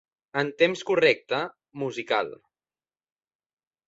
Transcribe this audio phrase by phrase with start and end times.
[0.41, 1.41] En temps correcte
[1.81, 2.33] (musical)'